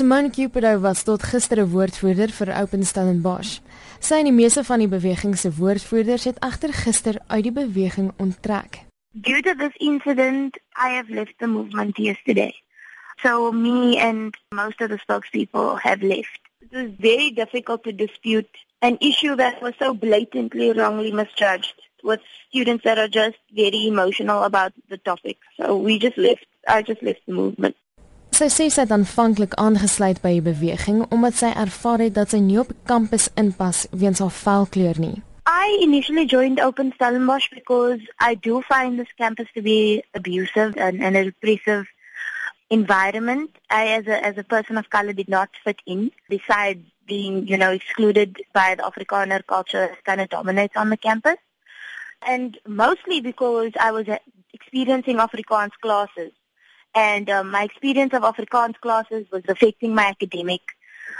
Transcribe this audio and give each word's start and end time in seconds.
Simone 0.00 0.30
Cupido 0.30 0.80
was 0.80 1.02
tot 1.02 1.22
gister 1.22 1.58
'n 1.60 1.70
woordvoerder 1.74 2.30
vir 2.38 2.48
Open 2.62 2.84
Stellenbosch. 2.90 3.60
Sy 4.00 4.14
en 4.14 4.28
die 4.30 4.32
meeste 4.32 4.62
van 4.64 4.78
die 4.78 4.88
beweging 4.88 5.34
se 5.36 5.50
woordvoerders 5.52 6.24
het 6.24 6.40
agter 6.40 6.72
gister 6.72 7.18
uit 7.26 7.42
die 7.42 7.52
beweging 7.52 8.08
onttrek. 8.16 8.78
Due 9.12 9.42
to 9.42 9.54
this 9.54 9.76
incident, 9.76 10.56
I 10.86 10.88
have 10.96 11.12
left 11.12 11.34
the 11.38 11.46
movement 11.46 11.98
yesterday. 11.98 12.54
So 13.22 13.52
me 13.52 14.00
and 14.00 14.34
most 14.54 14.80
of 14.80 14.88
the 14.88 14.98
spokespeople 14.98 15.76
have 15.82 16.00
left. 16.02 16.40
It 16.60 16.72
was 16.72 16.88
very 16.98 17.30
difficult 17.30 17.82
to 17.82 17.92
dispute 17.92 18.48
an 18.78 18.96
issue 19.00 19.36
that 19.36 19.60
was 19.60 19.74
so 19.78 19.92
blatantly 19.92 20.72
wrongly 20.72 21.12
misjudged 21.12 21.76
with 22.02 22.20
students 22.48 22.84
that 22.84 22.96
are 22.96 23.12
just 23.12 23.36
very 23.52 23.86
emotional 23.86 24.44
about 24.44 24.72
the 24.88 24.96
topic. 24.96 25.36
So 25.58 25.76
we 25.76 25.98
just 25.98 26.16
left. 26.16 26.46
I 26.66 26.80
just 26.80 27.02
left 27.02 27.20
the 27.26 27.34
movement. 27.34 27.76
Sy 28.40 28.46
sê 28.48 28.66
sy 28.72 28.86
het 28.86 28.92
aanvanklik 28.94 29.52
aangesluit 29.60 30.22
by 30.24 30.30
die 30.32 30.44
beweging 30.44 31.02
omdat 31.12 31.34
sy 31.36 31.48
ervaar 31.62 32.00
het 32.00 32.14
dat 32.16 32.30
sy 32.32 32.38
nie 32.40 32.56
op 32.62 32.70
kampus 32.88 33.26
inpas 33.42 33.82
weens 34.02 34.22
haar 34.24 34.32
velkleur 34.32 34.96
nie. 34.96 35.18
I 35.44 35.76
initially 35.84 36.24
joined 36.24 36.62
Open 36.64 36.94
Stellenbosch 36.94 37.50
because 37.52 38.00
I 38.18 38.38
do 38.48 38.62
find 38.62 38.98
this 38.98 39.12
campus 39.18 39.52
to 39.52 39.60
be 39.60 40.02
abusive 40.14 40.72
and, 40.78 41.04
and 41.04 41.20
a 41.20 41.24
repressive 41.28 41.84
environment. 42.70 43.50
I, 43.68 43.92
as 43.98 44.06
a 44.06 44.24
as 44.24 44.38
a 44.38 44.48
person 44.54 44.78
of 44.78 44.88
color, 44.88 45.12
did 45.12 45.28
not 45.28 45.50
fit 45.62 45.84
in. 45.84 46.10
Besides 46.30 46.80
being, 47.06 47.46
you 47.46 47.58
know, 47.58 47.72
excluded 47.72 48.40
by 48.54 48.74
the 48.74 48.84
Afrikaner 48.88 49.46
culture 49.46 49.88
that 49.88 50.04
kind 50.04 50.22
of 50.22 50.30
dominates 50.30 50.78
on 50.78 50.88
the 50.88 50.96
campus, 50.96 51.36
and 52.26 52.56
mostly 52.66 53.20
because 53.20 53.72
I 53.78 53.92
was 53.92 54.06
experiencing 54.54 55.18
Afrikaans 55.18 55.76
classes, 55.82 56.32
and 56.94 57.28
um, 57.28 57.50
my 57.50 57.62
experience 57.62 58.12
of 58.12 58.22
Afrikaans 58.22 58.78
classes 58.80 59.26
was 59.30 59.42
affecting 59.48 59.94
my 59.94 60.06
academic 60.06 60.60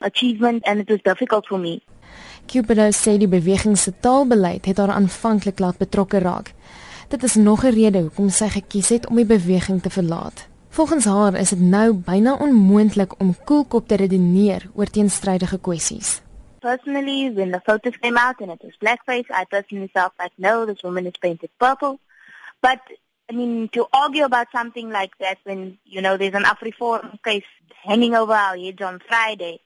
achievement, 0.00 0.62
and 0.66 0.80
it 0.80 0.88
was 0.88 1.00
difficult 1.02 1.46
for 1.46 1.58
me. 1.58 1.82
Cupido 2.46 2.90
sê 2.92 3.16
die 3.18 3.28
beweging 3.28 3.76
se 3.78 3.92
taalbeleid 4.00 4.66
het 4.66 4.76
haar 4.76 4.90
aanvanklik 4.90 5.58
laat 5.58 5.78
betrokke 5.78 6.18
raak. 6.18 6.52
Dit 7.08 7.22
is 7.22 7.34
nog 7.34 7.64
'n 7.64 7.74
rede 7.74 8.00
hoekom 8.00 8.28
sy 8.28 8.48
gekies 8.48 8.88
het 8.88 9.06
om 9.06 9.16
die 9.16 9.24
beweging 9.24 9.82
te 9.82 9.90
verlaat. 9.90 10.48
Volgens 10.68 11.04
haar 11.04 11.34
is 11.34 11.48
dit 11.48 11.60
nou 11.60 11.92
byna 11.92 12.34
onmoontlik 12.34 13.20
om 13.20 13.36
koelkop 13.44 13.88
te 13.88 13.96
redeneer 13.96 14.70
oor 14.74 14.86
teenstrydige 14.86 15.58
kwessies. 15.58 16.22
Personally, 16.60 17.32
when 17.34 17.50
the 17.50 17.60
photos 17.64 17.98
came 17.98 18.18
out 18.18 18.40
and 18.40 18.50
it 18.50 18.62
was 18.62 18.76
blackface, 18.78 19.28
I 19.30 19.44
personally 19.48 19.88
felt 19.92 20.12
like 20.18 20.32
no, 20.36 20.64
this 20.64 20.80
woman 20.82 21.06
is 21.06 21.18
painted 21.18 21.50
purple. 21.56 21.98
But 22.60 22.80
I 23.30 23.34
mean, 23.34 23.68
to 23.70 23.86
argue 23.92 24.24
about 24.24 24.48
something 24.52 24.90
like 24.90 25.16
that 25.18 25.38
when 25.44 25.78
you 25.84 26.02
know 26.02 26.16
there's 26.16 26.34
an 26.34 26.44
Afriforum 26.44 27.22
case 27.22 27.44
hanging 27.82 28.14
over 28.14 28.32
our 28.32 28.56
heads 28.56 28.82
on 28.82 29.00
Friday 29.08 29.60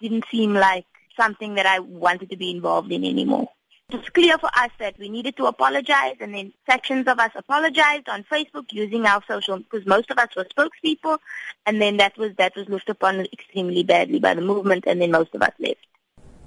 didn't 0.00 0.24
seem 0.30 0.54
like 0.54 0.86
something 1.16 1.54
that 1.54 1.66
I 1.66 1.78
wanted 1.78 2.30
to 2.30 2.36
be 2.36 2.50
involved 2.50 2.90
in 2.90 3.04
anymore. 3.04 3.48
It 3.90 3.96
was 3.98 4.08
clear 4.08 4.38
for 4.38 4.50
us 4.56 4.70
that 4.78 4.98
we 4.98 5.10
needed 5.10 5.36
to 5.36 5.46
apologize, 5.46 6.16
and 6.20 6.34
then 6.34 6.54
sections 6.64 7.06
of 7.06 7.18
us 7.18 7.30
apologized 7.34 8.08
on 8.08 8.24
Facebook 8.24 8.72
using 8.72 9.04
our 9.04 9.22
social, 9.28 9.58
because 9.58 9.86
most 9.86 10.10
of 10.10 10.18
us 10.18 10.34
were 10.34 10.46
spokespeople, 10.46 11.18
and 11.66 11.80
then 11.80 11.98
that 11.98 12.16
was 12.16 12.34
that 12.36 12.56
was 12.56 12.68
looked 12.68 12.88
upon 12.88 13.20
extremely 13.32 13.82
badly 13.82 14.18
by 14.18 14.32
the 14.34 14.40
movement, 14.40 14.84
and 14.86 15.00
then 15.00 15.10
most 15.10 15.34
of 15.34 15.42
us 15.42 15.52
left. 15.58 15.86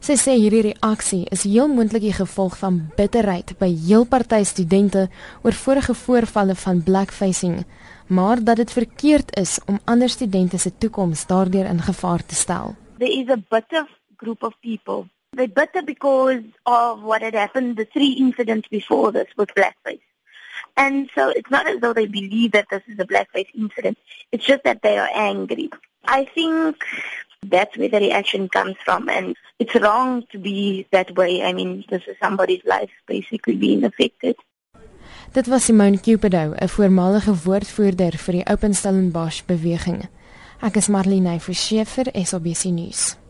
Sy 0.00 0.16
sê 0.16 0.32
hierdie 0.40 0.62
reaksie 0.70 1.26
is 1.28 1.44
heel 1.44 1.68
moontlik 1.68 2.06
die 2.06 2.16
gevolg 2.16 2.56
van 2.62 2.78
bitterheid 2.96 3.52
by 3.60 3.68
heel 3.68 4.06
party 4.08 4.40
studente 4.48 5.08
oor 5.44 5.52
vorige 5.52 5.94
voorvalle 5.94 6.56
van 6.56 6.82
blackfacing, 6.82 7.64
maar 8.08 8.40
dat 8.44 8.56
dit 8.62 8.72
verkeerd 8.72 9.36
is 9.36 9.58
om 9.66 9.78
ander 9.84 10.08
studente 10.08 10.58
se 10.58 10.72
toekoms 10.78 11.26
daardeur 11.26 11.68
in 11.68 11.82
gevaar 11.84 12.24
te 12.24 12.34
stel. 12.34 12.76
There 12.98 13.12
is 13.12 13.28
a 13.28 13.36
bitter 13.36 13.86
group 14.16 14.42
of 14.42 14.56
people 14.60 15.04
They're 15.32 15.46
bitter 15.46 15.82
because 15.82 16.42
of 16.66 17.02
what 17.02 17.22
had 17.22 17.34
happened, 17.34 17.76
the 17.76 17.84
three 17.84 18.12
incidents 18.12 18.66
before 18.68 19.12
this 19.12 19.28
with 19.36 19.54
blackface. 19.54 20.00
And 20.76 21.08
so 21.14 21.28
it's 21.28 21.50
not 21.50 21.68
as 21.68 21.80
though 21.80 21.92
they 21.92 22.06
believe 22.06 22.52
that 22.52 22.66
this 22.68 22.82
is 22.88 22.98
a 22.98 23.04
blackface 23.04 23.48
incident. 23.54 23.96
It's 24.32 24.44
just 24.44 24.64
that 24.64 24.82
they 24.82 24.98
are 24.98 25.08
angry. 25.14 25.70
I 26.04 26.24
think 26.24 26.84
that's 27.48 27.76
where 27.76 27.88
the 27.88 27.98
reaction 27.98 28.48
comes 28.48 28.76
from. 28.84 29.08
And 29.08 29.36
it's 29.58 29.74
wrong 29.74 30.24
to 30.32 30.38
be 30.38 30.86
that 30.92 31.16
way. 31.16 31.42
I 31.42 31.52
mean, 31.52 31.84
this 31.88 32.02
is 32.06 32.16
somebody's 32.20 32.64
life 32.64 32.90
basically 33.06 33.56
being 33.56 33.84
affected. 33.84 34.36
Dit 35.32 35.46
was 35.46 35.64
Simone 35.64 36.00
Cupido, 36.00 36.54
'n 36.54 36.68
voormalige 36.68 37.42
woordvoerder 37.44 38.18
vir 38.18 38.32
die 38.32 38.46
Open 38.46 38.74
Stellenbosch 38.74 39.44
beweging. 39.46 40.08
Ek 40.60 40.76
is 40.76 40.88
Marlene 40.88 41.40
Forsie 41.40 41.84
vir 41.84 42.10
SABC 42.12 42.64
nuus. 42.64 43.20